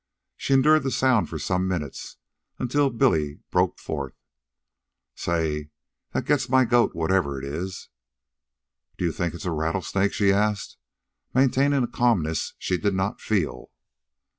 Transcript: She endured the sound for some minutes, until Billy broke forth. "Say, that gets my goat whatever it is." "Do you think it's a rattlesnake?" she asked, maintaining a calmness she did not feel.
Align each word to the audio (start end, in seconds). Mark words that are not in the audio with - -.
She 0.35 0.55
endured 0.55 0.81
the 0.81 0.89
sound 0.89 1.29
for 1.29 1.37
some 1.37 1.67
minutes, 1.67 2.17
until 2.57 2.89
Billy 2.89 3.37
broke 3.51 3.77
forth. 3.77 4.15
"Say, 5.13 5.69
that 6.11 6.25
gets 6.25 6.49
my 6.49 6.65
goat 6.65 6.95
whatever 6.95 7.37
it 7.37 7.45
is." 7.45 7.89
"Do 8.97 9.05
you 9.05 9.11
think 9.11 9.35
it's 9.35 9.45
a 9.45 9.51
rattlesnake?" 9.51 10.11
she 10.13 10.33
asked, 10.33 10.77
maintaining 11.35 11.83
a 11.83 11.87
calmness 11.87 12.55
she 12.57 12.79
did 12.79 12.95
not 12.95 13.21
feel. 13.21 13.69